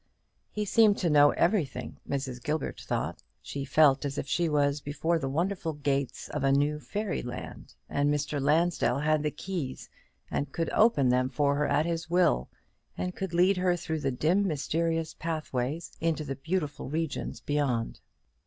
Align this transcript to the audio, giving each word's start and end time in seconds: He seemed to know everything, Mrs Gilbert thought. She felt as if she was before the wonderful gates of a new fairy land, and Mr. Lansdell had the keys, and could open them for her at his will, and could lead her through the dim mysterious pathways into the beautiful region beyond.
He 0.49 0.65
seemed 0.65 0.97
to 0.97 1.11
know 1.11 1.29
everything, 1.29 1.97
Mrs 2.09 2.41
Gilbert 2.43 2.79
thought. 2.83 3.21
She 3.39 3.63
felt 3.63 4.03
as 4.03 4.17
if 4.17 4.27
she 4.27 4.49
was 4.49 4.81
before 4.81 5.19
the 5.19 5.29
wonderful 5.29 5.73
gates 5.73 6.27
of 6.29 6.43
a 6.43 6.51
new 6.51 6.79
fairy 6.79 7.21
land, 7.21 7.75
and 7.87 8.11
Mr. 8.11 8.41
Lansdell 8.41 8.97
had 9.01 9.21
the 9.21 9.29
keys, 9.29 9.91
and 10.31 10.51
could 10.51 10.71
open 10.71 11.09
them 11.09 11.29
for 11.29 11.53
her 11.53 11.67
at 11.67 11.85
his 11.85 12.09
will, 12.09 12.49
and 12.97 13.15
could 13.15 13.31
lead 13.35 13.57
her 13.57 13.75
through 13.77 13.99
the 13.99 14.09
dim 14.09 14.47
mysterious 14.47 15.13
pathways 15.13 15.91
into 16.01 16.23
the 16.23 16.35
beautiful 16.35 16.89
region 16.89 17.35
beyond. 17.45 17.99